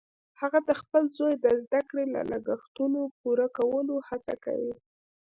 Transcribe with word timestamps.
هغه 0.41 0.59
د 0.67 0.69
خپل 0.81 1.03
زوی 1.17 1.33
د 1.43 1.45
زده 1.63 1.81
کړې 1.89 2.05
د 2.13 2.17
لګښتونو 2.31 2.99
پوره 3.19 3.47
کولو 3.57 3.95
هڅه 4.09 4.33
کوي 4.45 4.73